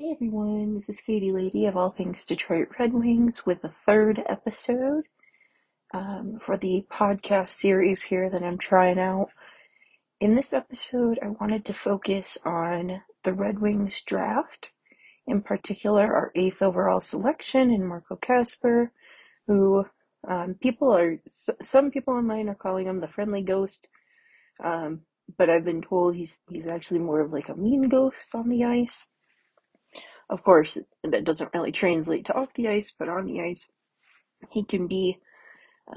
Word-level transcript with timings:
Hey 0.00 0.12
everyone, 0.12 0.74
this 0.74 0.88
is 0.88 1.00
Katie 1.00 1.32
Lady 1.32 1.66
of 1.66 1.76
All 1.76 1.90
Things 1.90 2.24
Detroit 2.24 2.68
Red 2.78 2.92
Wings 2.92 3.44
with 3.44 3.62
the 3.62 3.72
third 3.84 4.22
episode 4.26 5.06
um, 5.92 6.38
for 6.38 6.56
the 6.56 6.86
podcast 6.88 7.48
series 7.48 8.04
here 8.04 8.30
that 8.30 8.44
I'm 8.44 8.58
trying 8.58 9.00
out. 9.00 9.30
In 10.20 10.36
this 10.36 10.52
episode, 10.52 11.18
I 11.20 11.30
wanted 11.40 11.64
to 11.64 11.74
focus 11.74 12.38
on 12.44 13.02
the 13.24 13.32
Red 13.32 13.58
Wings 13.58 14.00
draft, 14.02 14.70
in 15.26 15.42
particular 15.42 16.14
our 16.14 16.30
eighth 16.36 16.62
overall 16.62 17.00
selection 17.00 17.72
in 17.72 17.84
Marco 17.84 18.14
Kasper, 18.14 18.92
who 19.48 19.84
um, 20.28 20.54
people 20.54 20.96
are, 20.96 21.18
some 21.60 21.90
people 21.90 22.14
online 22.14 22.48
are 22.48 22.54
calling 22.54 22.86
him 22.86 23.00
the 23.00 23.08
friendly 23.08 23.42
ghost, 23.42 23.88
um, 24.62 25.00
but 25.36 25.50
I've 25.50 25.64
been 25.64 25.82
told 25.82 26.14
he's 26.14 26.38
he's 26.48 26.68
actually 26.68 27.00
more 27.00 27.20
of 27.20 27.32
like 27.32 27.48
a 27.48 27.56
mean 27.56 27.88
ghost 27.88 28.32
on 28.36 28.48
the 28.48 28.62
ice. 28.62 29.04
Of 30.30 30.42
course, 30.42 30.78
that 31.04 31.24
doesn't 31.24 31.50
really 31.54 31.72
translate 31.72 32.26
to 32.26 32.34
off 32.34 32.52
the 32.54 32.68
ice, 32.68 32.92
but 32.96 33.08
on 33.08 33.26
the 33.26 33.40
ice, 33.40 33.68
he 34.50 34.64
can 34.64 34.86
be 34.86 35.18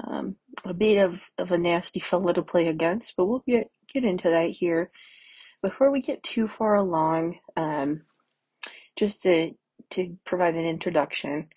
um, 0.04 0.36
a 0.64 0.72
bit 0.74 0.98
of, 0.98 1.20
of 1.38 1.52
a 1.52 1.58
nasty 1.58 2.00
fellow 2.00 2.32
to 2.32 2.42
play 2.42 2.68
against. 2.68 3.14
But 3.16 3.26
we'll 3.26 3.44
get 3.46 3.70
get 3.92 4.04
into 4.04 4.30
that 4.30 4.50
here. 4.50 4.90
Before 5.62 5.90
we 5.90 6.00
get 6.00 6.22
too 6.22 6.48
far 6.48 6.76
along, 6.76 7.38
um, 7.56 8.02
just 8.96 9.22
to 9.22 9.52
to 9.90 10.16
provide 10.24 10.54
an 10.54 10.64
introduction, 10.64 11.48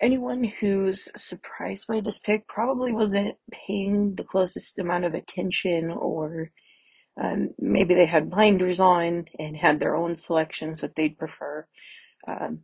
anyone 0.00 0.44
who's 0.44 1.08
surprised 1.16 1.86
by 1.86 2.00
this 2.00 2.18
pick 2.18 2.48
probably 2.48 2.92
wasn't 2.92 3.36
paying 3.52 4.16
the 4.16 4.24
closest 4.24 4.78
amount 4.78 5.04
of 5.04 5.14
attention 5.14 5.90
or 5.90 6.50
um, 7.20 7.50
maybe 7.58 7.94
they 7.94 8.06
had 8.06 8.30
blinders 8.30 8.80
on 8.80 9.26
and 9.38 9.56
had 9.56 9.80
their 9.80 9.96
own 9.96 10.16
selections 10.16 10.80
that 10.80 10.96
they'd 10.96 11.18
prefer. 11.18 11.66
Um, 12.28 12.60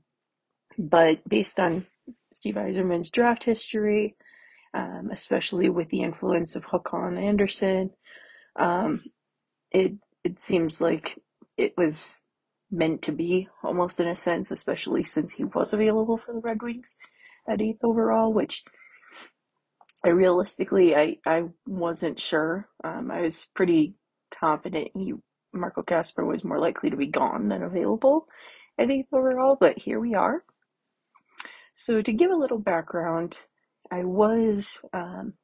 but 0.79 1.27
based 1.29 1.59
on 1.59 1.87
Steve 2.33 2.55
Yzerman's 2.57 3.11
draft 3.11 3.45
history, 3.45 4.17
um, 4.75 5.11
especially 5.13 5.69
with 5.69 5.89
the 5.91 6.03
influence 6.03 6.57
of 6.57 6.67
Håkan 6.67 7.21
Andersson, 7.23 7.91
um, 8.57 9.05
it 9.71 9.93
it 10.25 10.43
seems 10.43 10.81
like 10.81 11.19
it 11.57 11.75
was 11.77 12.21
meant 12.71 13.03
to 13.03 13.13
be 13.13 13.49
almost 13.63 14.01
in 14.01 14.09
a 14.09 14.17
sense, 14.17 14.51
especially 14.51 15.05
since 15.05 15.33
he 15.33 15.45
was 15.45 15.73
available 15.73 16.17
for 16.17 16.33
the 16.33 16.41
Red 16.41 16.63
Wings 16.63 16.97
at 17.49 17.61
eighth 17.61 17.83
overall, 17.83 18.33
which 18.33 18.65
I 20.05 20.09
realistically 20.09 20.97
I 20.97 21.19
I 21.27 21.45
wasn't 21.67 22.21
sure. 22.21 22.69
Um, 22.85 23.11
I 23.11 23.23
was 23.23 23.47
pretty 23.55 23.95
confident 24.39 24.89
he 24.95 25.15
Marco 25.53 25.83
Kasper 25.83 26.25
was 26.25 26.45
more 26.45 26.59
likely 26.59 26.91
to 26.91 26.97
be 26.97 27.07
gone 27.07 27.49
than 27.49 27.63
available 27.63 28.27
at 28.79 28.91
eighth 28.91 29.13
overall, 29.13 29.57
but 29.59 29.79
here 29.79 30.01
we 30.01 30.15
are. 30.15 30.45
So 31.75 32.03
to 32.03 32.13
give 32.13 32.31
a 32.31 32.37
little 32.37 32.59
background, 32.59 33.39
I 33.91 34.05
was 34.05 34.79
um, 34.93 35.35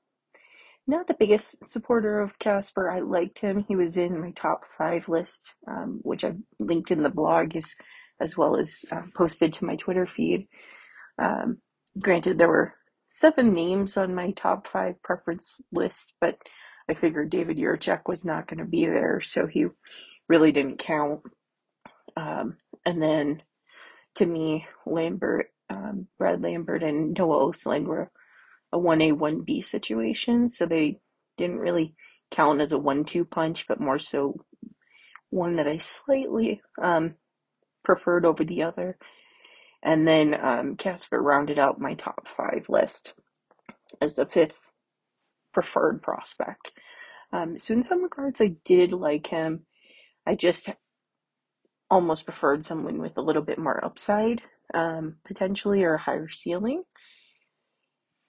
not 0.86 1.06
the 1.06 1.14
biggest 1.14 1.64
supporter 1.64 2.20
of 2.20 2.38
Kasper. 2.38 2.90
I 2.90 3.00
liked 3.00 3.38
him. 3.38 3.64
He 3.68 3.76
was 3.76 3.96
in 3.96 4.20
my 4.20 4.30
top 4.32 4.62
five 4.76 5.08
list, 5.08 5.54
um, 5.66 6.00
which 6.02 6.24
I've 6.24 6.38
linked 6.58 6.90
in 6.90 7.02
the 7.02 7.10
blog 7.10 7.54
as, 7.56 7.74
as 8.20 8.36
well 8.36 8.56
as 8.56 8.84
uh, 8.90 9.02
posted 9.14 9.52
to 9.54 9.64
my 9.64 9.76
Twitter 9.76 10.06
feed. 10.06 10.48
Um, 11.18 11.58
granted, 11.98 12.38
there 12.38 12.48
were 12.48 12.74
seven 13.10 13.52
names 13.52 13.96
on 13.96 14.14
my 14.14 14.30
top 14.32 14.66
five 14.66 15.02
preference 15.02 15.60
list, 15.72 16.14
but 16.20 16.38
I 16.88 16.94
figured 16.94 17.30
David 17.30 17.58
Jiricek 17.58 18.02
was 18.06 18.24
not 18.24 18.46
going 18.46 18.58
to 18.58 18.64
be 18.64 18.86
there, 18.86 19.20
so 19.20 19.46
he 19.46 19.66
really 20.28 20.52
didn't 20.52 20.78
count. 20.78 21.20
Um, 22.16 22.56
and 22.86 23.02
then 23.02 23.42
to 24.16 24.26
me, 24.26 24.66
Lambert, 24.86 25.50
um, 25.70 26.08
Brad 26.18 26.42
Lambert, 26.42 26.82
and 26.82 27.16
Noah 27.16 27.52
Östlund 27.52 27.84
were 27.84 28.10
a 28.72 28.78
1A, 28.78 29.12
1B 29.12 29.64
situation, 29.64 30.48
so 30.48 30.66
they 30.66 30.98
didn't 31.36 31.58
really 31.58 31.94
count 32.30 32.60
as 32.60 32.72
a 32.72 32.78
1 32.78 33.04
2 33.04 33.24
punch, 33.24 33.66
but 33.68 33.80
more 33.80 33.98
so 33.98 34.34
one 35.30 35.56
that 35.56 35.68
I 35.68 35.78
slightly 35.78 36.60
um, 36.82 37.14
preferred 37.84 38.24
over 38.24 38.44
the 38.44 38.62
other. 38.62 38.96
And 39.82 40.08
then 40.08 40.34
um, 40.34 40.76
Kasper 40.76 41.20
rounded 41.20 41.58
out 41.58 41.80
my 41.80 41.94
top 41.94 42.26
five 42.26 42.68
list 42.68 43.14
as 44.00 44.14
the 44.14 44.26
fifth 44.26 44.67
preferred 45.52 46.02
prospect. 46.02 46.72
Um, 47.32 47.58
so 47.58 47.74
in 47.74 47.82
some 47.82 48.02
regards, 48.02 48.40
I 48.40 48.54
did 48.64 48.92
like 48.92 49.28
him. 49.28 49.66
I 50.26 50.34
just 50.34 50.70
almost 51.90 52.24
preferred 52.24 52.64
someone 52.64 52.98
with 52.98 53.16
a 53.16 53.22
little 53.22 53.42
bit 53.42 53.58
more 53.58 53.84
upside, 53.84 54.42
um, 54.74 55.16
potentially, 55.24 55.82
or 55.82 55.94
a 55.94 56.00
higher 56.00 56.28
ceiling, 56.28 56.82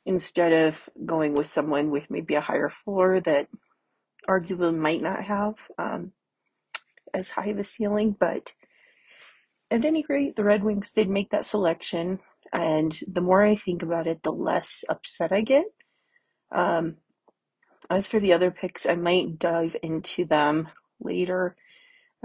instead 0.06 0.53
of 0.53 0.90
going 1.06 1.34
with 1.34 1.52
someone 1.52 1.91
with 1.91 2.09
maybe 2.09 2.35
a 2.35 2.41
higher 2.41 2.69
floor 2.69 3.19
that 3.22 3.47
arguably 4.29 4.75
might 4.75 5.02
not 5.02 5.24
have 5.24 5.56
um, 5.78 6.13
as 7.13 7.31
high 7.31 7.47
of 7.47 7.59
a 7.59 7.63
ceiling. 7.63 8.16
But 8.18 8.53
at 9.72 9.85
any 9.85 10.06
rate, 10.08 10.35
the 10.35 10.44
Red 10.44 10.63
Wings 10.63 10.91
did 10.91 11.09
make 11.09 11.31
that 11.31 11.46
selection, 11.46 12.19
and 12.53 12.97
the 13.08 13.22
more 13.22 13.46
I 13.46 13.56
think 13.56 13.84
about 13.84 14.08
it, 14.08 14.24
the 14.24 14.31
less 14.31 14.84
upset 14.90 15.31
I 15.31 15.41
get. 15.41 15.66
Um, 16.52 16.97
as 17.89 18.07
for 18.07 18.19
the 18.19 18.33
other 18.33 18.51
picks, 18.51 18.85
I 18.85 18.95
might 18.95 19.39
dive 19.39 19.75
into 19.81 20.25
them 20.25 20.69
later. 21.00 21.55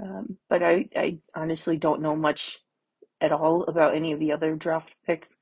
Um, 0.01 0.37
but 0.49 0.61
I, 0.61 0.89
I 0.95 1.17
honestly 1.33 1.77
don't 1.77 2.01
know 2.01 2.15
much 2.15 2.59
at 3.21 3.31
all 3.31 3.63
about 3.63 3.95
any 3.95 4.11
of 4.11 4.19
the 4.19 4.31
other 4.31 4.55
draft 4.55 4.93
picks, 5.05 5.35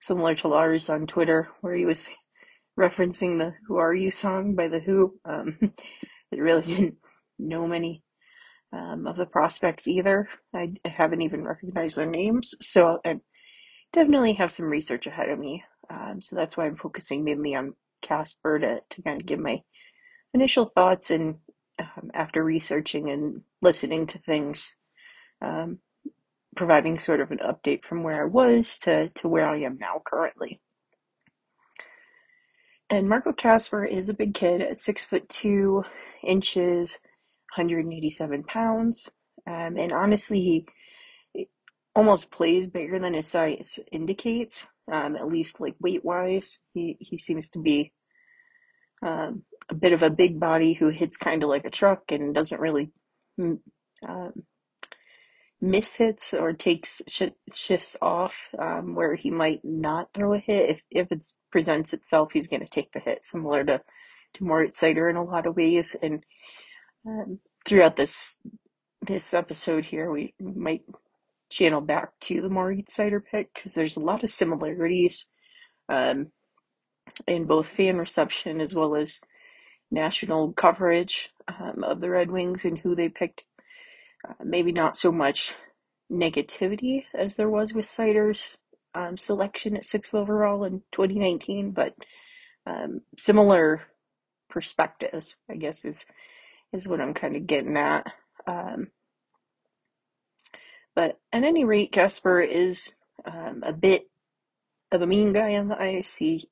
similar 0.00 0.34
to 0.36 0.48
Lars 0.48 0.88
on 0.88 1.06
Twitter, 1.06 1.48
where 1.60 1.74
he 1.74 1.84
was 1.84 2.08
referencing 2.78 3.38
the 3.38 3.54
Who 3.66 3.76
Are 3.76 3.94
You 3.94 4.10
song 4.10 4.54
by 4.54 4.68
The 4.68 4.80
Who. 4.80 5.18
Um, 5.24 5.58
I 6.32 6.36
really 6.36 6.62
didn't 6.62 6.96
know 7.38 7.66
many 7.66 8.02
um, 8.72 9.06
of 9.06 9.16
the 9.16 9.26
prospects 9.26 9.86
either. 9.86 10.28
I, 10.54 10.72
I, 10.84 10.88
haven't 10.88 11.22
even 11.22 11.44
recognized 11.44 11.96
their 11.96 12.06
names, 12.06 12.54
so 12.60 12.98
I 13.04 13.20
definitely 13.92 14.34
have 14.34 14.50
some 14.50 14.66
research 14.66 15.06
ahead 15.06 15.28
of 15.28 15.38
me. 15.38 15.62
Um, 15.88 16.20
so 16.20 16.34
that's 16.36 16.56
why 16.56 16.66
I'm 16.66 16.76
focusing 16.76 17.22
mainly 17.24 17.54
on 17.54 17.74
Kasper 18.06 18.58
to, 18.60 18.80
to 18.90 19.02
kind 19.02 19.20
of 19.20 19.26
give 19.26 19.40
my 19.40 19.62
initial 20.34 20.66
thoughts 20.74 21.10
and 21.10 21.36
um, 21.78 22.10
after 22.14 22.42
researching 22.44 23.10
and 23.10 23.42
listening 23.62 24.06
to 24.08 24.18
things, 24.18 24.76
um, 25.42 25.78
providing 26.56 26.98
sort 26.98 27.20
of 27.20 27.30
an 27.30 27.38
update 27.38 27.84
from 27.84 28.02
where 28.02 28.22
I 28.22 28.26
was 28.26 28.78
to, 28.80 29.08
to 29.10 29.28
where 29.28 29.48
I 29.48 29.60
am 29.60 29.78
now 29.80 30.02
currently. 30.06 30.60
And 32.88 33.08
Marco 33.08 33.32
Kasper 33.32 33.84
is 33.84 34.08
a 34.08 34.14
big 34.14 34.34
kid 34.34 34.62
at 34.62 34.78
six 34.78 35.04
foot 35.06 35.28
two 35.28 35.84
inches, 36.22 36.98
187 37.56 38.44
pounds. 38.44 39.08
Um, 39.46 39.76
and 39.76 39.92
honestly, 39.92 40.40
he 41.34 41.48
almost 41.94 42.30
plays 42.30 42.66
bigger 42.66 42.98
than 42.98 43.14
his 43.14 43.26
size 43.26 43.78
indicates, 43.90 44.68
um, 44.90 45.16
at 45.16 45.28
least 45.28 45.60
like 45.60 45.74
weight 45.80 46.04
wise. 46.04 46.58
He, 46.74 46.96
he 47.00 47.18
seems 47.18 47.48
to 47.50 47.58
be 47.58 47.92
um, 49.02 49.42
a 49.68 49.74
bit 49.74 49.92
of 49.92 50.02
a 50.02 50.10
big 50.10 50.38
body 50.40 50.74
who 50.74 50.88
hits 50.88 51.16
kind 51.16 51.42
of 51.42 51.48
like 51.48 51.64
a 51.64 51.70
truck 51.70 52.10
and 52.10 52.34
doesn't 52.34 52.60
really 52.60 52.90
mm, 53.38 53.58
um, 54.06 54.44
miss 55.60 55.96
hits 55.96 56.34
or 56.34 56.52
takes 56.52 57.02
sh- 57.08 57.36
shifts 57.54 57.96
off 58.02 58.34
um, 58.58 58.94
where 58.94 59.14
he 59.14 59.30
might 59.30 59.60
not 59.64 60.08
throw 60.14 60.34
a 60.34 60.38
hit. 60.38 60.70
If 60.70 60.82
if 60.90 61.12
it 61.12 61.26
presents 61.50 61.92
itself, 61.92 62.32
he's 62.32 62.48
going 62.48 62.62
to 62.62 62.68
take 62.68 62.92
the 62.92 63.00
hit, 63.00 63.24
similar 63.24 63.64
to 63.64 63.80
to 64.34 64.44
Moritz 64.44 64.78
Seider 64.80 65.08
in 65.08 65.16
a 65.16 65.24
lot 65.24 65.46
of 65.46 65.56
ways. 65.56 65.96
And 66.02 66.24
um, 67.06 67.40
throughout 67.66 67.96
this 67.96 68.36
this 69.02 69.34
episode 69.34 69.84
here, 69.84 70.10
we 70.10 70.34
might 70.40 70.82
channel 71.50 71.80
back 71.80 72.10
to 72.22 72.40
the 72.42 72.48
Moritz 72.50 72.96
Seider 72.96 73.22
pick 73.24 73.54
because 73.54 73.74
there's 73.74 73.96
a 73.96 74.00
lot 74.00 74.24
of 74.24 74.30
similarities 74.30 75.26
um, 75.88 76.28
in 77.26 77.46
both 77.46 77.68
fan 77.68 77.98
reception 77.98 78.60
as 78.60 78.74
well 78.74 78.96
as 78.96 79.20
national 79.90 80.52
coverage 80.54 81.30
um, 81.48 81.84
of 81.84 82.00
the 82.00 82.10
Red 82.10 82.30
Wings 82.30 82.64
and 82.64 82.78
who 82.78 82.96
they 82.96 83.08
picked. 83.10 83.44
Uh, 84.28 84.34
maybe 84.44 84.72
not 84.72 84.96
so 84.96 85.12
much 85.12 85.54
negativity 86.12 87.04
as 87.14 87.36
there 87.36 87.50
was 87.50 87.74
with 87.74 87.86
Seider's 87.86 88.56
um, 88.94 89.18
selection 89.18 89.76
at 89.76 89.84
sixth 89.86 90.14
overall 90.14 90.64
in 90.64 90.82
2019, 90.92 91.72
but 91.72 91.94
um, 92.66 93.02
similar 93.18 93.82
perspectives, 94.50 95.36
I 95.50 95.56
guess, 95.56 95.84
is 95.84 96.06
is 96.72 96.88
what 96.88 97.00
I'm 97.00 97.14
kind 97.14 97.36
of 97.36 97.46
getting 97.46 97.76
at. 97.76 98.12
Um, 98.46 98.88
but 100.96 101.20
at 101.32 101.44
any 101.44 101.64
rate, 101.64 101.92
Kasper 101.92 102.40
is 102.40 102.94
um, 103.24 103.62
a 103.62 103.74
bit 103.74 104.08
of 104.90 105.02
a 105.02 105.06
mean 105.06 105.34
guy 105.34 105.56
on 105.56 105.68
the 105.68 105.80
ice. 105.80 106.16
He 106.16 106.48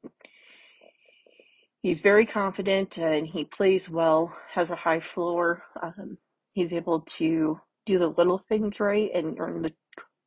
he's 1.83 2.03
very 2.03 2.27
confident 2.27 2.99
and 2.99 3.27
he 3.27 3.45
plays 3.45 3.91
well, 3.91 4.37
has 4.53 4.71
a 4.71 4.77
high 4.77 5.01
floor. 5.01 5.63
Um, 5.83 6.19
he's 6.53 6.73
able 6.73 7.01
to 7.19 7.61
do 7.87 7.99
the 7.99 8.09
little 8.09 8.39
things 8.39 8.81
right 8.81 9.11
and 9.15 9.41
earn 9.41 9.63
the 9.63 9.73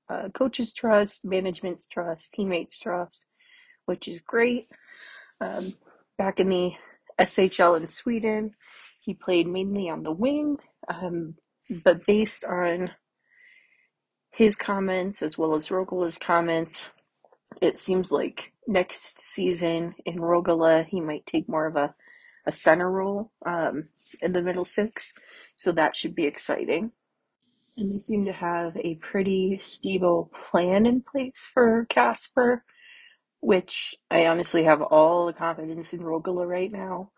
uh, 0.09 0.29
coaches 0.29 0.73
trust, 0.73 1.23
management's 1.23 1.87
trust, 1.87 2.33
teammates 2.33 2.79
trust, 2.79 3.25
which 3.85 4.07
is 4.07 4.21
great. 4.25 4.67
Um, 5.41 5.73
back 6.17 6.39
in 6.39 6.49
the 6.49 6.71
SHL 7.19 7.77
in 7.77 7.87
Sweden, 7.87 8.55
he 9.01 9.13
played 9.13 9.47
mainly 9.47 9.89
on 9.89 10.03
the 10.03 10.11
wing, 10.11 10.57
um, 10.87 11.35
but 11.83 12.05
based 12.05 12.45
on 12.45 12.91
his 14.37 14.55
comments 14.55 15.23
as 15.23 15.35
well 15.35 15.55
as 15.55 15.69
Rögle's 15.69 16.19
comments, 16.19 16.85
it 17.59 17.79
seems 17.79 18.11
like 18.11 18.53
next 18.67 19.19
season 19.19 19.95
in 20.05 20.17
Rögle 20.19 20.85
he 20.85 21.01
might 21.01 21.25
take 21.25 21.49
more 21.49 21.65
of 21.65 21.75
a, 21.75 21.95
a 22.45 22.51
center 22.51 22.91
role 22.91 23.31
um, 23.47 23.89
in 24.21 24.33
the 24.33 24.43
middle 24.43 24.63
six, 24.63 25.11
so 25.55 25.71
that 25.71 25.95
should 25.95 26.13
be 26.13 26.27
exciting. 26.27 26.91
And 27.77 27.95
they 27.95 27.97
seem 27.97 28.25
to 28.25 28.31
have 28.31 28.77
a 28.77 28.99
pretty 29.01 29.57
stable 29.59 30.29
plan 30.51 30.85
in 30.85 31.01
place 31.01 31.33
for 31.55 31.87
Kasper, 31.89 32.63
which 33.39 33.95
I 34.11 34.27
honestly 34.27 34.65
have 34.65 34.83
all 34.83 35.25
the 35.25 35.33
confidence 35.33 35.93
in 35.93 36.01
Rogala 36.01 36.47
right 36.47 36.71
now. 36.71 37.09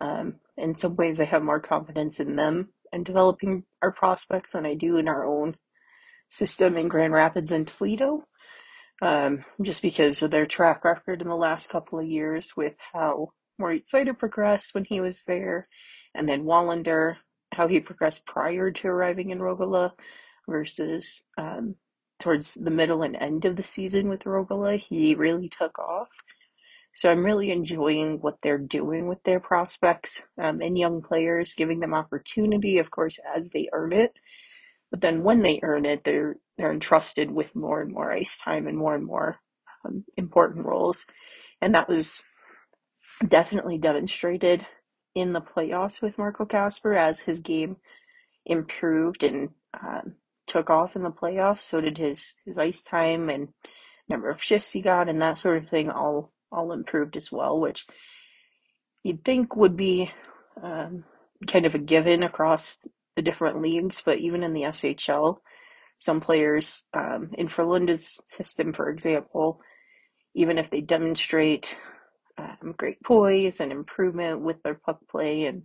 Um, 0.00 0.36
in 0.56 0.78
some 0.78 0.94
ways, 0.94 1.18
I 1.18 1.24
have 1.24 1.42
more 1.42 1.58
confidence 1.58 2.20
in 2.20 2.36
them 2.36 2.68
and 2.92 3.04
developing 3.04 3.64
our 3.82 3.90
prospects 3.90 4.52
than 4.52 4.64
I 4.64 4.74
do 4.74 4.96
in 4.96 5.08
our 5.08 5.26
own 5.26 5.56
system 6.28 6.76
in 6.76 6.88
Grand 6.88 7.12
Rapids 7.12 7.52
and 7.52 7.66
Toledo. 7.66 8.24
Um, 9.00 9.44
just 9.62 9.80
because 9.82 10.22
of 10.22 10.32
their 10.32 10.46
track 10.46 10.84
record 10.84 11.22
in 11.22 11.28
the 11.28 11.36
last 11.36 11.68
couple 11.68 12.00
of 12.00 12.06
years 12.06 12.52
with 12.56 12.74
how 12.92 13.28
Moritz 13.58 13.92
Seider 13.92 14.18
progressed 14.18 14.74
when 14.74 14.84
he 14.84 15.00
was 15.00 15.22
there, 15.24 15.68
and 16.14 16.28
then 16.28 16.44
Wallinder, 16.44 17.16
how 17.52 17.68
he 17.68 17.78
progressed 17.78 18.26
prior 18.26 18.72
to 18.72 18.88
arriving 18.88 19.30
in 19.30 19.38
Rögle 19.38 19.92
versus 20.48 21.22
um, 21.36 21.76
towards 22.18 22.54
the 22.54 22.70
middle 22.70 23.02
and 23.02 23.14
end 23.16 23.44
of 23.44 23.56
the 23.56 23.62
season 23.62 24.08
with 24.08 24.20
Rögle, 24.20 24.78
he 24.78 25.14
really 25.14 25.48
took 25.48 25.78
off. 25.78 26.08
So 26.94 27.10
I'm 27.10 27.24
really 27.24 27.52
enjoying 27.52 28.18
what 28.20 28.38
they're 28.42 28.58
doing 28.58 29.06
with 29.06 29.22
their 29.22 29.38
prospects 29.38 30.24
um, 30.36 30.60
and 30.60 30.76
young 30.76 31.02
players, 31.02 31.54
giving 31.54 31.78
them 31.78 31.94
opportunity, 31.94 32.78
of 32.78 32.90
course, 32.90 33.20
as 33.36 33.50
they 33.50 33.68
earn 33.72 33.92
it. 33.92 34.12
But 34.90 35.00
then 35.00 35.22
when 35.22 35.42
they 35.42 35.60
earn 35.62 35.84
it, 35.84 36.04
they're 36.04 36.36
they're 36.56 36.72
entrusted 36.72 37.30
with 37.30 37.54
more 37.54 37.80
and 37.80 37.92
more 37.92 38.10
ice 38.12 38.38
time 38.38 38.66
and 38.66 38.76
more 38.76 38.94
and 38.94 39.04
more 39.04 39.38
um, 39.84 40.04
important 40.16 40.66
roles, 40.66 41.06
and 41.60 41.74
that 41.74 41.88
was 41.88 42.22
definitely 43.26 43.78
demonstrated 43.78 44.66
in 45.14 45.32
the 45.32 45.40
playoffs 45.40 46.00
with 46.00 46.18
Marco 46.18 46.44
Kasper 46.44 46.94
as 46.94 47.20
his 47.20 47.40
game 47.40 47.76
improved 48.46 49.22
and 49.22 49.50
um, 49.80 50.14
took 50.46 50.70
off 50.70 50.96
in 50.96 51.02
the 51.02 51.10
playoffs. 51.10 51.60
So 51.60 51.80
did 51.80 51.98
his 51.98 52.34
his 52.44 52.58
ice 52.58 52.82
time 52.82 53.28
and 53.28 53.48
number 54.08 54.30
of 54.30 54.42
shifts 54.42 54.72
he 54.72 54.80
got 54.80 55.08
and 55.08 55.20
that 55.20 55.38
sort 55.38 55.62
of 55.62 55.68
thing 55.68 55.90
all 55.90 56.32
all 56.50 56.72
improved 56.72 57.16
as 57.16 57.30
well, 57.30 57.60
which 57.60 57.86
you'd 59.02 59.24
think 59.24 59.54
would 59.54 59.76
be 59.76 60.10
um, 60.62 61.04
kind 61.46 61.66
of 61.66 61.74
a 61.74 61.78
given 61.78 62.22
across 62.22 62.78
the 63.18 63.22
different 63.22 63.60
leagues, 63.60 64.00
but 64.06 64.18
even 64.18 64.44
in 64.44 64.52
the 64.52 64.60
SHL, 64.62 65.38
some 65.96 66.20
players 66.20 66.84
um, 66.94 67.30
in 67.36 67.48
Frölunda's 67.48 68.20
system, 68.26 68.72
for 68.72 68.88
example, 68.88 69.60
even 70.36 70.56
if 70.56 70.70
they 70.70 70.80
demonstrate 70.80 71.76
um, 72.38 72.76
great 72.76 73.02
poise 73.02 73.58
and 73.58 73.72
improvement 73.72 74.40
with 74.42 74.62
their 74.62 74.76
puck 74.76 75.00
play 75.10 75.46
and 75.46 75.62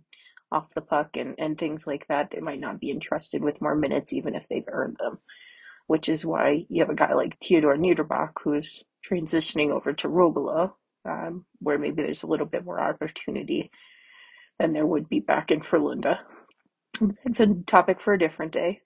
off 0.50 0.66
the 0.74 0.80
puck 0.80 1.10
and, 1.16 1.36
and 1.38 1.56
things 1.56 1.86
like 1.86 2.08
that, 2.08 2.32
they 2.32 2.40
might 2.40 2.58
not 2.58 2.80
be 2.80 2.90
entrusted 2.90 3.40
with 3.40 3.60
more 3.60 3.76
minutes 3.76 4.12
even 4.12 4.34
if 4.34 4.42
they've 4.50 4.66
earned 4.66 4.96
them. 4.98 5.20
Which 5.86 6.08
is 6.08 6.26
why 6.26 6.66
you 6.68 6.82
have 6.82 6.90
a 6.90 6.96
guy 6.96 7.14
like 7.14 7.38
Theodore 7.40 7.76
Niederbach 7.76 8.32
who's 8.42 8.82
transitioning 9.08 9.70
over 9.70 9.92
to 9.92 10.08
Rögle, 10.08 10.72
um, 11.08 11.44
where 11.60 11.78
maybe 11.78 12.02
there's 12.02 12.24
a 12.24 12.26
little 12.26 12.46
bit 12.46 12.64
more 12.64 12.80
opportunity 12.80 13.70
than 14.58 14.72
there 14.72 14.86
would 14.86 15.08
be 15.08 15.20
back 15.20 15.52
in 15.52 15.60
Frölunda. 15.60 16.16
It's 17.24 17.40
a 17.40 17.46
topic 17.66 18.00
for 18.00 18.14
a 18.14 18.18
different 18.18 18.52
day. 18.52 18.80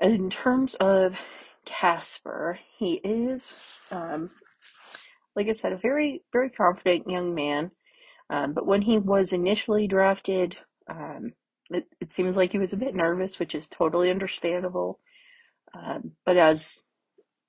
In 0.00 0.30
terms 0.30 0.74
of 0.76 1.14
Kasper, 1.64 2.58
he 2.78 2.94
is, 2.94 3.56
um, 3.90 4.30
like 5.34 5.48
I 5.48 5.52
said, 5.52 5.72
a 5.72 5.78
very, 5.78 6.22
very 6.32 6.50
confident 6.50 7.10
young 7.10 7.34
man. 7.34 7.70
Um, 8.30 8.52
but 8.52 8.66
when 8.66 8.82
he 8.82 8.98
was 8.98 9.32
initially 9.32 9.86
drafted, 9.86 10.56
um, 10.88 11.32
it, 11.70 11.86
it 12.00 12.12
seems 12.12 12.36
like 12.36 12.52
he 12.52 12.58
was 12.58 12.72
a 12.72 12.78
bit 12.78 12.94
nervous, 12.94 13.38
which 13.38 13.54
is 13.54 13.68
totally 13.68 14.10
understandable. 14.10 15.00
Um, 15.74 16.12
but 16.24 16.36
as 16.36 16.80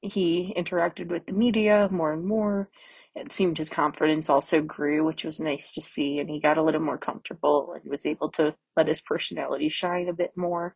he 0.02 0.54
interacted 0.58 1.10
with 1.10 1.25
the 1.25 1.34
media 1.34 1.90
more 1.92 2.13
and 2.13 2.25
more, 2.25 2.70
it 3.18 3.34
seemed 3.34 3.58
his 3.58 3.69
confidence 3.69 4.30
also 4.30 4.62
grew, 4.62 5.04
which 5.04 5.24
was 5.24 5.40
nice 5.40 5.74
to 5.74 5.81
see. 5.81 6.19
And 6.19 6.30
he 6.30 6.40
got 6.40 6.58
a 6.58 6.64
little 6.64 6.81
more 6.81 6.98
comfortable 6.98 7.74
and 7.74 7.90
was 7.90 8.06
able 8.06 8.30
to 8.31 8.56
let 8.75 8.88
his 8.88 9.02
personality 9.02 9.69
shine 9.69 10.08
a 10.08 10.14
bit 10.14 10.31
more. 10.36 10.75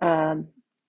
Um, 0.00 0.48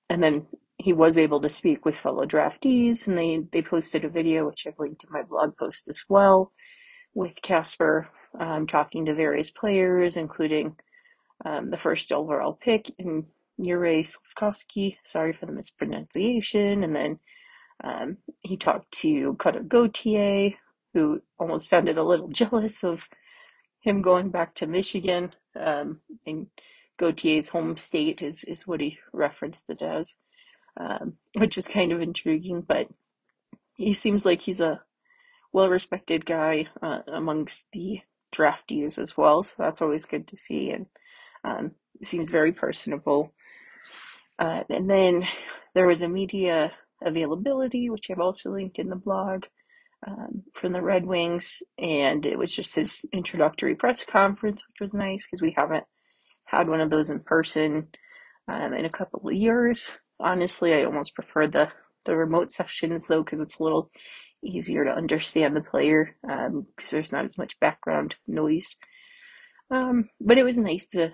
and 0.10 0.24
then 0.24 0.48
he 0.78 0.94
was 0.94 1.18
able 1.18 1.42
to 1.42 1.50
speak 1.50 1.86
with 1.86 1.96
fellow 1.96 2.26
draftees, 2.26 3.08
and 3.08 3.18
they, 3.18 3.44
they 3.52 3.62
posted 3.62 4.06
a 4.06 4.10
video, 4.10 4.46
which 4.46 4.66
I've 4.68 4.80
linked 4.80 5.04
in 5.04 5.10
my 5.12 5.24
blog 5.24 5.58
post 5.58 5.90
as 5.90 6.04
well, 6.08 6.52
with 7.14 7.34
Kasper 7.42 8.10
um, 8.40 8.68
talking 8.68 9.06
to 9.06 9.16
various 9.16 9.50
players, 9.50 10.18
including 10.18 10.76
um, 11.46 11.72
the 11.72 11.78
first 11.78 12.12
overall 12.12 12.54
pick 12.54 12.92
in 13.00 13.26
Juraj 13.60 14.16
Slafkovsky. 14.40 14.98
Sorry 15.04 15.34
for 15.34 15.46
the 15.46 15.52
mispronunciation. 15.52 16.84
And 16.84 16.96
then 16.96 17.20
um, 17.84 18.18
he 18.42 18.58
talked 18.58 18.92
to 19.00 19.36
Cutter 19.36 19.62
Gauthier, 19.64 20.52
who 20.94 21.22
almost 21.40 21.70
sounded 21.70 21.98
a 21.98 22.04
little 22.04 22.28
jealous 22.34 22.84
of 22.84 23.08
him 23.82 24.02
going 24.02 24.30
back 24.30 24.56
to 24.56 24.68
Michigan. 24.68 25.34
Um, 25.56 26.02
and 26.26 26.48
Gauthier's 27.00 27.50
home 27.50 27.78
state 27.78 28.22
is, 28.22 28.44
is 28.44 28.68
what 28.68 28.82
he 28.82 28.98
referenced 29.14 29.70
it 29.70 29.82
as, 29.82 30.16
um, 30.80 31.14
which 31.36 31.56
was 31.56 31.68
kind 31.68 31.92
of 31.92 32.02
intriguing. 32.02 32.62
But 32.62 32.88
he 33.76 33.94
seems 33.94 34.26
like 34.26 34.42
he's 34.42 34.62
a 34.62 34.82
well 35.54 35.70
respected 35.70 36.26
guy 36.26 36.68
uh, 36.82 37.02
amongst 37.08 37.68
the 37.74 38.02
draftees 38.36 38.98
as 38.98 39.16
well. 39.18 39.44
So 39.44 39.56
that's 39.60 39.82
always 39.82 40.06
good 40.06 40.28
to 40.30 40.38
see. 40.38 40.72
And 40.72 40.86
um, 41.44 41.72
seems 42.04 42.30
very 42.30 42.52
personable. 42.52 43.34
Uh, 44.40 44.64
and 44.70 44.90
then 44.90 45.28
there 45.74 45.88
was 45.88 46.02
a 46.02 46.10
media 46.10 46.74
availability, 47.04 47.90
which 47.90 48.08
I've 48.10 48.20
also 48.20 48.52
linked 48.52 48.80
in 48.80 48.90
the 48.90 48.96
blog 48.96 49.46
um, 50.06 50.44
from 50.54 50.74
the 50.74 50.82
Red 50.82 51.06
Wings, 51.06 51.62
and 51.78 52.26
it 52.26 52.38
was 52.38 52.54
just 52.54 52.76
his 52.76 53.06
introductory 53.12 53.76
press 53.76 54.04
conference, 54.10 54.64
which 54.68 54.82
was 54.82 54.94
nice 54.94 55.26
because 55.26 55.42
we 55.42 55.54
haven't 55.58 55.86
had 56.46 56.70
one 56.70 56.82
of 56.82 56.90
those 56.90 57.10
in 57.10 57.20
person 57.20 57.88
um, 58.48 58.74
in 58.74 58.86
a 58.86 58.90
couple 58.90 59.28
of 59.28 59.36
years. 59.36 59.92
Honestly, 60.20 60.74
I 60.74 60.84
almost 60.84 61.16
prefer 61.16 61.48
the 61.48 61.70
the 62.06 62.16
remote 62.16 62.52
sessions 62.54 63.04
though 63.10 63.22
because 63.22 63.42
it's 63.42 63.60
a 63.60 63.64
little 63.64 63.92
easier 64.44 64.86
to 64.86 64.92
understand 64.92 65.56
the 65.56 65.62
player 65.62 66.16
because 66.22 66.48
um, 66.48 66.68
there's 66.90 67.12
not 67.12 67.26
as 67.26 67.38
much 67.38 67.60
background 67.60 68.16
noise. 68.28 68.78
Um, 69.70 70.10
but 70.22 70.38
it 70.38 70.44
was 70.44 70.58
nice 70.58 70.88
to 70.88 71.12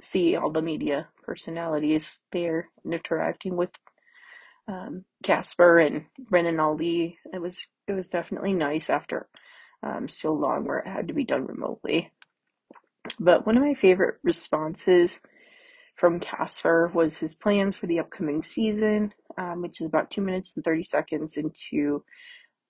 see 0.00 0.36
all 0.36 0.50
the 0.50 0.62
media 0.62 1.08
personalities 1.24 2.22
there 2.32 2.68
interacting 2.84 3.56
with 3.56 3.70
um, 4.68 5.04
Kasper 5.22 5.78
and 5.78 6.06
Brennan 6.18 6.60
Ali. 6.60 7.18
It 7.32 7.40
was 7.40 7.66
it 7.86 7.92
was 7.92 8.08
definitely 8.08 8.52
nice 8.54 8.90
after 8.90 9.28
um, 9.82 10.08
so 10.08 10.32
long 10.32 10.64
where 10.64 10.78
it 10.78 10.88
had 10.88 11.08
to 11.08 11.14
be 11.14 11.24
done 11.24 11.46
remotely. 11.46 12.10
But 13.20 13.46
one 13.46 13.56
of 13.56 13.62
my 13.62 13.74
favorite 13.74 14.18
responses 14.22 15.20
from 15.94 16.20
Kasper 16.20 16.90
was 16.92 17.18
his 17.18 17.34
plans 17.34 17.76
for 17.76 17.86
the 17.86 18.00
upcoming 18.00 18.42
season, 18.42 19.12
um, 19.38 19.62
which 19.62 19.80
is 19.80 19.86
about 19.86 20.10
two 20.10 20.22
minutes 20.22 20.52
and 20.56 20.64
30 20.64 20.84
seconds 20.84 21.36
into 21.36 22.02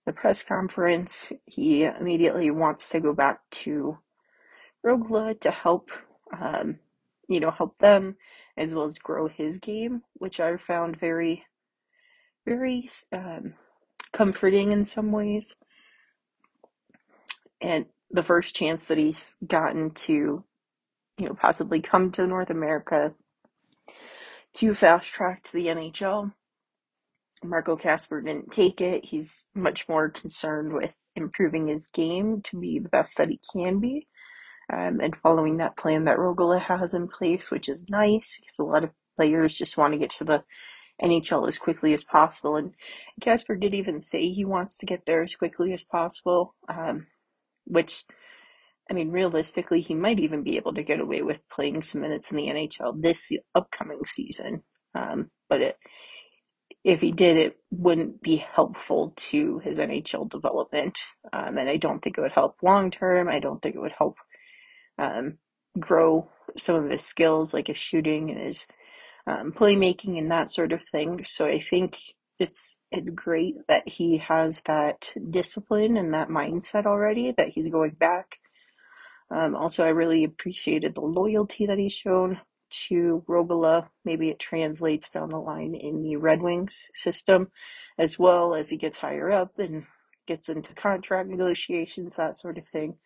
the 0.07 0.13
press 0.13 0.43
conference. 0.43 1.33
He 1.47 1.85
immediately 1.85 2.51
wants 2.51 2.89
to 2.91 3.01
go 3.01 3.15
back 3.15 3.39
to 3.63 3.99
Rögle 4.85 5.41
to 5.41 5.51
help, 5.51 5.91
um, 6.39 6.79
you 7.29 7.41
know, 7.41 7.51
help 7.51 7.79
them 7.79 8.17
as 8.57 8.75
well 8.75 8.87
as 8.87 8.99
grow 8.99 9.29
his 9.29 9.57
game, 9.57 10.03
which 10.15 10.41
I 10.41 10.57
found 10.59 11.01
very 11.01 11.45
very 12.47 12.89
um, 13.13 13.55
comforting 14.13 14.73
in 14.73 14.85
some 14.85 15.13
ways. 15.13 15.55
And 17.61 17.87
the 18.11 18.23
first 18.23 18.55
chance 18.55 18.87
that 18.87 18.99
he's 18.99 19.37
gotten 19.47 19.91
to, 19.93 20.45
you 21.19 21.27
know, 21.27 21.35
possibly 21.35 21.81
come 21.81 22.11
to 22.13 22.27
North 22.27 22.51
America 22.51 23.15
to 24.55 24.75
fast 24.75 25.09
track 25.09 25.43
to 25.45 25.53
the 25.53 25.67
NHL, 25.67 26.33
Marco 27.43 27.77
Kasper 27.77 28.21
didn't 28.23 28.53
take 28.53 28.81
it. 28.81 29.05
He's 29.05 29.47
much 29.55 29.89
more 29.89 30.09
concerned 30.09 30.73
with 30.73 30.93
improving 31.17 31.69
his 31.69 31.87
game 31.87 32.43
to 32.43 32.59
be 32.61 32.79
the 32.79 32.89
best 32.89 33.17
that 33.19 33.29
he 33.29 33.41
can 33.53 33.81
be. 33.81 34.07
Um, 34.73 35.01
and 35.01 35.15
following 35.23 35.59
that 35.59 35.77
plan 35.77 36.05
that 36.05 36.17
Rögle 36.17 36.59
has 36.61 36.95
in 36.95 37.09
place, 37.09 37.51
which 37.51 37.69
is 37.69 37.85
nice 37.89 38.39
because 38.41 38.59
a 38.59 38.65
lot 38.65 38.83
of 38.83 38.91
players 39.17 39.55
just 39.55 39.77
want 39.77 39.93
to 39.93 39.99
get 39.99 40.11
to 40.13 40.25
the 40.25 40.43
NHL 41.03 41.49
as 41.49 41.59
quickly 41.59 41.93
as 41.93 42.05
possible. 42.05 42.57
And 42.57 42.75
Kasper 43.21 43.57
did 43.57 43.75
even 43.75 44.01
say 44.01 44.29
he 44.29 44.45
wants 44.45 44.77
to 44.79 44.87
get 44.87 45.07
there 45.07 45.23
as 45.23 45.35
quickly 45.35 45.73
as 45.73 45.85
possible, 45.85 46.55
um, 46.69 47.07
which, 47.65 48.05
I 48.91 48.95
mean, 48.95 49.11
realistically, 49.11 49.81
he 49.81 49.95
might 49.95 50.21
even 50.21 50.43
be 50.43 50.57
able 50.57 50.75
to 50.75 50.83
get 50.83 51.01
away 51.01 51.23
with 51.23 51.49
playing 51.51 51.83
some 51.83 52.01
minutes 52.01 52.31
in 52.31 52.37
the 52.37 52.47
NHL 52.49 53.01
this 53.01 53.33
upcoming 53.55 54.03
season. 54.07 54.63
Um, 54.95 55.31
but 55.49 55.61
it, 55.61 55.77
if 56.85 57.01
he 57.01 57.13
did, 57.13 57.37
it 57.37 57.57
wouldn't 57.71 58.23
be 58.23 58.37
helpful 58.37 59.15
to 59.17 59.59
his 59.61 59.79
NHL 59.79 60.29
development. 60.29 60.99
Um, 61.33 61.59
and 61.59 61.69
I 61.69 61.79
don't 61.79 62.01
think 62.01 62.19
it 62.19 62.21
would 62.21 62.33
help 62.33 62.57
long 62.63 62.91
term. 62.91 63.29
I 63.29 63.41
don't 63.41 63.61
think 63.61 63.75
it 63.75 63.81
would 63.81 63.95
help 63.97 64.17
um, 64.99 65.39
grow 65.81 66.31
some 66.57 66.77
of 66.77 66.91
his 66.91 67.03
skills, 67.03 67.55
like 67.55 67.69
his 67.69 67.79
shooting 67.79 68.31
and 68.31 68.39
his 68.39 68.67
um, 69.27 69.53
playmaking 69.53 70.19
and 70.19 70.31
that 70.31 70.51
sort 70.51 70.73
of 70.73 70.81
thing. 70.93 71.25
So 71.25 71.47
I 71.47 71.61
think 71.61 71.99
it's 72.39 72.77
it's 72.91 73.11
great 73.11 73.57
that 73.69 73.89
he 73.89 74.19
has 74.19 74.63
that 74.67 75.13
discipline 75.31 75.97
and 75.97 76.15
that 76.15 76.29
mindset 76.29 76.87
already. 76.87 77.33
That 77.37 77.49
he's 77.49 77.69
going 77.69 77.93
back. 77.99 78.39
Um, 79.31 79.57
also, 79.57 79.85
I 79.85 79.89
really 79.89 80.25
appreciated 80.25 80.95
the 80.95 81.01
loyalty 81.01 81.67
that 81.67 81.79
he's 81.79 81.95
shown 81.95 82.41
to 82.89 83.25
Rögle. 83.29 83.89
Maybe 84.05 84.29
it 84.29 84.39
translates 84.39 85.11
down 85.11 85.31
the 85.31 85.39
line 85.39 85.75
in 85.75 86.03
the 86.03 86.17
Red 86.17 86.43
Wings 86.43 86.91
system, 86.95 87.51
as 87.99 88.19
well 88.19 88.55
as 88.55 88.71
he 88.71 88.77
gets 88.77 88.99
higher 88.99 89.31
up 89.31 89.59
and 89.59 89.85
gets 90.27 90.49
into 90.49 90.75
contract 90.75 91.29
negotiations, 91.29 92.17
that 92.17 92.39
sort 92.39 92.59
of 92.59 92.67
thing. 92.69 92.97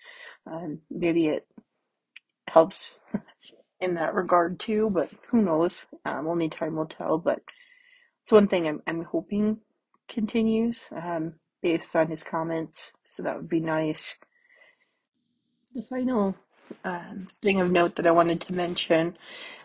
Um, 0.47 0.81
maybe 0.91 1.29
it 1.29 1.47
helps 2.49 2.99
in 3.81 3.95
that 3.95 4.15
regard 4.15 4.59
too, 4.59 4.91
but 4.91 5.11
who 5.31 5.43
knows? 5.43 5.87
Um, 6.05 6.27
only 6.27 6.49
time 6.49 6.77
will 6.77 6.87
tell. 6.87 7.19
But 7.19 7.41
it's 8.23 8.33
one 8.33 8.49
thing 8.49 8.67
I'm, 8.67 8.83
I'm 8.87 9.05
hoping 9.05 9.59
continues 10.09 10.85
um, 10.93 11.35
based 11.63 11.95
on 11.95 12.09
his 12.09 12.23
comments, 12.23 12.93
so 13.07 13.23
that 13.23 13.37
would 13.37 13.49
be 13.49 13.61
nice. 13.61 14.17
The 15.75 15.83
final 15.83 16.35
um, 16.85 17.29
thing 17.43 17.61
of 17.61 17.71
note 17.71 17.97
that 17.97 18.07
I 18.07 18.11
wanted 18.11 18.41
to 18.43 18.55
mention, 18.55 19.17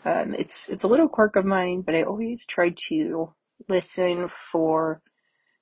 um, 0.05 0.33
it's 0.33 0.69
it's 0.69 0.83
a 0.83 0.87
little 0.87 1.07
quirk 1.07 1.35
of 1.35 1.45
mine, 1.45 1.81
but 1.81 1.95
I 1.95 2.03
always 2.03 2.45
try 2.45 2.73
to 2.89 3.33
listen 3.67 4.29
for 4.51 5.01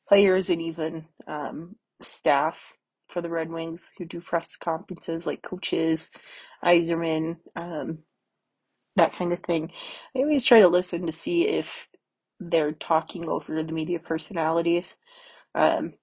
players 0.08 0.50
and 0.50 0.62
even 0.62 1.06
um, 1.28 1.76
staff 2.02 2.60
for 3.08 3.22
the 3.22 3.30
Red 3.30 3.50
Wings 3.50 3.80
who 3.98 4.06
do 4.06 4.22
press 4.22 4.56
conferences, 4.56 5.26
like 5.26 5.42
coaches, 5.42 6.10
Yzerman, 6.64 7.38
um, 7.56 8.00
that 8.98 9.16
kind 9.18 9.34
of 9.34 9.40
thing. 9.42 9.72
I 10.16 10.20
always 10.22 10.46
try 10.46 10.62
to 10.62 10.70
listen 10.70 11.08
to 11.08 11.14
see 11.14 11.48
if 11.48 11.68
they're 12.40 12.74
talking 12.74 13.30
over 13.30 13.64
the 13.64 13.74
media 13.74 14.00
personalities. 14.00 14.96
Um, 15.56 15.94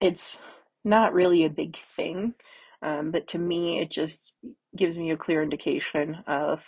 it's 0.00 0.38
not 0.84 1.14
really 1.14 1.44
a 1.44 1.50
big 1.50 1.76
thing, 1.96 2.34
um, 2.82 3.12
but 3.12 3.28
to 3.30 3.38
me, 3.40 3.80
it 3.80 3.90
just 3.90 4.36
gives 4.76 4.96
me 4.96 5.12
a 5.12 5.18
clear 5.18 5.42
indication 5.42 6.18
of 6.28 6.60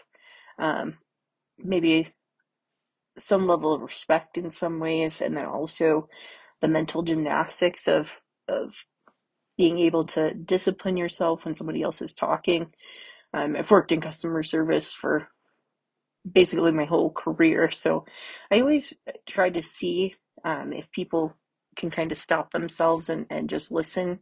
um, 0.58 0.98
maybe 1.58 2.14
some 3.18 3.46
level 3.48 3.74
of 3.74 3.82
respect 3.82 4.38
in 4.38 4.50
some 4.50 4.80
ways, 4.80 5.20
and 5.22 5.36
then 5.36 5.46
also 5.46 6.08
the 6.62 6.68
mental 6.68 7.02
gymnastics 7.02 7.88
of 7.88 8.08
of 8.48 8.74
being 9.58 9.78
able 9.80 10.04
to 10.06 10.34
discipline 10.34 10.96
yourself 10.98 11.44
when 11.44 11.56
somebody 11.56 11.82
else 11.82 12.02
is 12.02 12.14
talking. 12.14 12.68
Um, 13.34 13.56
I've 13.56 13.70
worked 13.70 13.92
in 13.92 14.00
customer 14.00 14.42
service 14.42 14.92
for 14.92 15.28
basically 16.30 16.72
my 16.72 16.84
whole 16.84 17.10
career. 17.10 17.70
So 17.70 18.04
I 18.50 18.60
always 18.60 18.94
try 19.26 19.50
to 19.50 19.62
see 19.62 20.14
um, 20.44 20.72
if 20.72 20.90
people 20.90 21.34
can 21.76 21.90
kind 21.90 22.12
of 22.12 22.18
stop 22.18 22.52
themselves 22.52 23.08
and, 23.08 23.26
and 23.30 23.48
just 23.48 23.70
listen, 23.70 24.20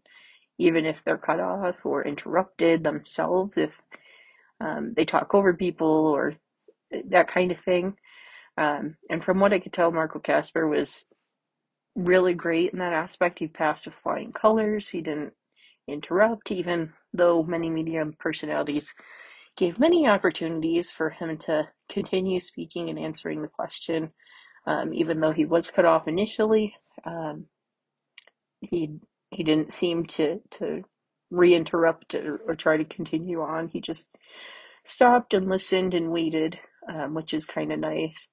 even 0.59 0.85
if 0.85 1.02
they're 1.05 1.19
cut 1.19 1.40
off 1.40 1.76
or 1.85 2.05
interrupted 2.07 2.85
themselves, 2.85 3.57
if 3.57 3.73
um, 4.61 4.95
they 4.97 5.05
talk 5.05 5.35
over 5.35 5.55
people 5.55 6.07
or 6.07 6.35
that 7.09 7.28
kind 7.28 7.50
of 7.52 7.59
thing. 7.64 7.95
Um, 8.57 8.97
and 9.09 9.25
from 9.25 9.38
what 9.38 9.52
I 9.52 9.61
could 9.61 9.73
tell, 9.73 9.93
Marco 9.93 10.19
Kasper 10.19 10.67
was 10.67 11.07
really 11.95 12.35
great 12.35 12.73
in 12.73 12.78
that 12.81 12.93
aspect. 12.93 13.38
He 13.38 13.49
passed 13.49 13.87
with 13.87 13.95
flying 14.02 14.33
colors. 14.33 14.88
He 14.88 15.00
didn't 15.00 15.33
interrupt, 15.87 16.50
even 16.50 16.93
though 17.12 17.43
many 17.43 17.71
media 17.71 18.05
personalities 18.19 18.95
gave 19.59 19.79
many 19.79 20.07
opportunities 20.07 20.93
for 20.93 21.11
him 21.11 21.37
to 21.37 21.69
continue 21.91 22.38
speaking 22.38 22.88
and 22.88 22.99
answering 22.99 23.43
the 23.43 23.49
question. 23.49 24.12
Um, 24.67 24.95
even 24.95 25.21
though 25.21 25.33
he 25.33 25.45
was 25.45 25.71
cut 25.71 25.85
off 25.85 26.07
initially, 26.07 26.75
um, 27.05 27.47
he 28.61 29.00
he 29.31 29.43
didn't 29.43 29.73
seem 29.73 30.07
to 30.07 30.41
to 30.53 30.83
reinterrupt 31.33 32.15
or, 32.15 32.41
or, 32.47 32.55
try 32.55 32.77
to 32.77 32.85
continue 32.85 33.43
on. 33.43 33.69
He 33.69 33.81
just 33.81 34.11
stopped 34.85 35.35
and 35.35 35.49
listened 35.49 35.93
and 35.93 36.11
waited, 36.11 36.59
um, 36.88 37.12
which 37.15 37.35
is 37.35 37.45
kind 37.45 37.71
of 37.73 37.79
nice. 37.81 38.29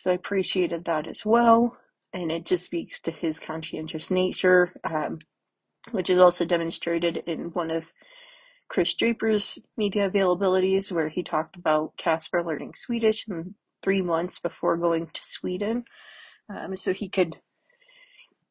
So 0.00 0.10
I 0.10 0.14
appreciated 0.14 0.84
that 0.86 1.06
as 1.06 1.24
well, 1.24 1.76
and 2.12 2.32
it 2.32 2.44
just 2.44 2.64
speaks 2.64 3.00
to 3.02 3.10
his 3.10 3.38
conscientious 3.38 4.10
nature, 4.10 4.72
um, 4.84 5.18
which 5.92 6.10
is 6.10 6.18
also 6.18 6.44
demonstrated 6.44 7.18
in 7.26 7.50
one 7.52 7.70
of 7.70 7.84
Chris 8.68 8.94
Draper's 8.94 9.58
media 9.76 10.10
availabilities, 10.10 10.92
where 10.92 11.08
he 11.08 11.22
talked 11.22 11.56
about 11.56 11.96
Kasper 11.96 12.44
learning 12.44 12.74
Swedish 12.76 13.24
in 13.28 13.54
three 13.82 14.02
months 14.02 14.38
before 14.38 14.76
going 14.76 15.08
to 15.12 15.20
Sweden, 15.24 15.84
um, 16.48 16.76
so 16.76 16.92
he 16.92 17.08
could 17.08 17.36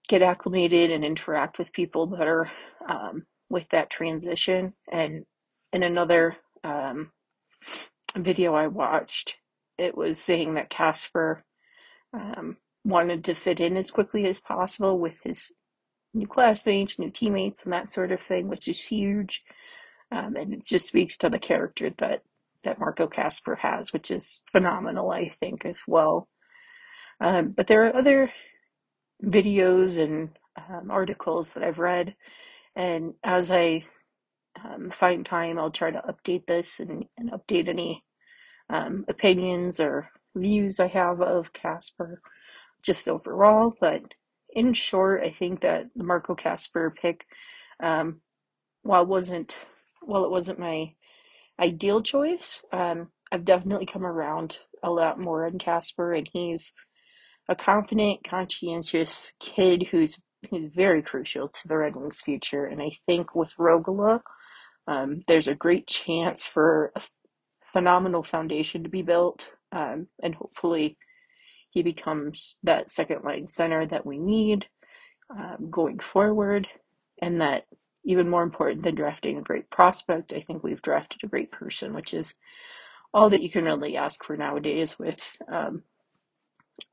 get 0.07 0.21
acclimated 0.21 0.89
and 0.91 1.03
interact 1.03 1.59
with 1.59 1.73
people 1.73 2.07
better 2.07 2.49
um, 2.87 3.25
with 3.49 3.65
that 3.71 3.89
transition. 3.89 4.73
And 4.91 5.25
in 5.73 5.83
another 5.83 6.37
um, 6.63 7.11
video 8.15 8.55
I 8.55 8.67
watched, 8.67 9.35
it 9.77 9.95
was 9.95 10.19
saying 10.19 10.55
that 10.55 10.69
Kasper 10.69 11.43
um, 12.13 12.57
wanted 12.83 13.25
to 13.25 13.35
fit 13.35 13.59
in 13.59 13.77
as 13.77 13.91
quickly 13.91 14.25
as 14.27 14.39
possible 14.39 14.97
with 14.97 15.15
his 15.23 15.51
new 16.13 16.25
classmates, 16.27 16.97
new 16.97 17.11
teammates, 17.11 17.63
and 17.63 17.73
that 17.73 17.89
sort 17.89 18.11
of 18.11 18.21
thing, 18.21 18.47
which 18.47 18.67
is 18.67 18.79
huge. 18.79 19.43
Um, 20.11 20.35
and 20.35 20.53
it 20.53 20.65
just 20.65 20.87
speaks 20.87 21.17
to 21.19 21.29
the 21.29 21.39
character 21.39 21.91
that 21.99 22.23
that 22.63 22.79
Marco 22.79 23.07
Kasper 23.07 23.55
has, 23.55 23.93
which 23.93 24.11
is 24.11 24.41
phenomenal, 24.51 25.11
I 25.11 25.31
think, 25.39 25.65
as 25.65 25.79
well. 25.87 26.27
Um, 27.21 27.49
but 27.55 27.67
there 27.67 27.85
are 27.85 27.95
other 27.95 28.31
videos 29.23 30.01
and 30.01 30.29
um, 30.57 30.91
articles 30.91 31.53
that 31.53 31.63
I've 31.63 31.79
read, 31.79 32.15
and 32.75 33.13
as 33.23 33.51
I 33.51 33.85
um, 34.63 34.91
find 34.91 35.25
time, 35.25 35.59
I'll 35.59 35.71
try 35.71 35.91
to 35.91 36.01
update 36.01 36.45
this 36.47 36.79
and, 36.79 37.05
and 37.17 37.31
update 37.31 37.67
any 37.67 38.03
um, 38.69 39.05
opinions 39.07 39.79
or 39.79 40.09
views 40.35 40.79
I 40.79 40.87
have 40.87 41.21
of 41.21 41.53
Kasper 41.53 42.21
just 42.83 43.07
overall. 43.07 43.73
But 43.79 44.01
in 44.53 44.73
short, 44.73 45.23
I 45.23 45.35
think 45.37 45.61
that 45.61 45.85
the 45.95 46.03
Marco 46.03 46.35
Kasper 46.35 46.93
pick, 46.99 47.25
um, 47.81 48.21
while 48.83 49.05
wasn't 49.05 49.55
while 50.01 50.25
it 50.25 50.31
wasn't 50.31 50.59
my 50.59 50.93
ideal 51.59 52.01
choice, 52.01 52.63
um, 52.71 53.09
I've 53.31 53.45
definitely 53.45 53.85
come 53.85 54.05
around 54.05 54.59
a 54.83 54.89
lot 54.89 55.19
more 55.19 55.45
on 55.45 55.57
Kasper, 55.59 56.13
and 56.13 56.29
he's 56.31 56.73
a 57.49 57.55
confident, 57.55 58.27
conscientious 58.27 59.33
kid 59.39 59.87
who's 59.91 60.19
who's 60.51 60.67
very 60.67 61.01
crucial 61.01 61.49
to 61.49 61.67
the 61.67 61.75
Red 61.75 61.95
Wings' 61.95 62.21
future. 62.21 62.65
And 62.65 62.81
I 62.81 62.91
think 63.07 63.33
with 63.33 63.49
Rögle, 63.59 64.21
um, 64.87 65.23
there's 65.27 65.47
a 65.47 65.55
great 65.55 65.87
chance 65.87 66.45
for 66.45 66.91
a 66.95 67.01
phenomenal 67.73 68.23
foundation 68.23 68.83
to 68.83 68.89
be 68.89 69.01
built, 69.01 69.49
um, 69.71 70.07
and 70.21 70.35
hopefully 70.35 70.97
he 71.71 71.81
becomes 71.81 72.57
that 72.63 72.89
second 72.91 73.23
line 73.23 73.47
center 73.47 73.85
that 73.87 74.05
we 74.05 74.19
need 74.19 74.65
um, 75.29 75.69
going 75.69 75.99
forward, 75.99 76.67
and 77.21 77.41
that 77.41 77.65
even 78.07 78.29
more 78.29 78.43
important 78.43 78.83
than 78.83 78.95
drafting 78.95 79.37
a 79.37 79.43
great 79.43 79.69
prospect, 79.69 80.33
I 80.33 80.41
think 80.41 80.63
we've 80.63 80.81
drafted 80.81 81.21
a 81.23 81.27
great 81.29 81.51
person, 81.51 81.93
which 81.93 82.13
is 82.15 82.35
all 83.13 83.29
that 83.29 83.43
you 83.43 83.51
can 83.51 83.65
really 83.65 83.97
ask 83.97 84.23
for 84.23 84.37
nowadays 84.37 84.97
with 84.97 85.19
um, 85.51 85.83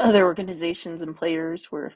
other 0.01 0.25
organizations 0.25 1.03
and 1.03 1.17
players 1.17 1.67
where 1.71 1.93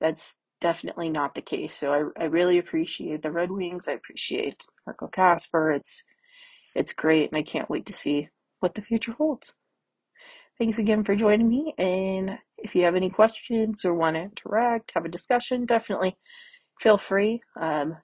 that's 0.00 0.34
definitely 0.60 1.10
not 1.10 1.34
the 1.34 1.42
case. 1.42 1.76
So 1.76 2.12
I, 2.18 2.22
I 2.22 2.26
really 2.26 2.58
appreciate 2.58 3.22
the 3.22 3.32
Red 3.32 3.50
Wings. 3.50 3.88
I 3.88 3.92
appreciate 3.92 4.64
Marco 4.86 5.08
Kasper. 5.08 5.72
It's 5.72 6.04
it's 6.74 6.92
great 6.92 7.30
and 7.30 7.38
I 7.38 7.42
can't 7.42 7.70
wait 7.70 7.86
to 7.86 7.92
see 7.92 8.28
what 8.60 8.74
the 8.74 8.82
future 8.82 9.12
holds. 9.12 9.52
Thanks 10.58 10.78
again 10.78 11.04
for 11.04 11.16
joining 11.16 11.48
me 11.48 11.74
and 11.78 12.38
if 12.58 12.74
you 12.74 12.84
have 12.84 12.94
any 12.96 13.10
questions 13.10 13.84
or 13.84 13.94
want 13.94 14.16
to 14.16 14.22
interact, 14.22 14.92
have 14.94 15.04
a 15.04 15.08
discussion, 15.08 15.66
definitely 15.66 16.16
feel 16.80 16.98
free. 16.98 17.42
Um, 17.60 17.96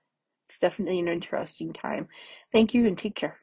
it's 0.50 0.58
definitely 0.58 0.98
an 0.98 1.06
interesting 1.06 1.72
time. 1.72 2.08
Thank 2.52 2.74
you 2.74 2.84
and 2.88 2.98
take 2.98 3.14
care. 3.14 3.40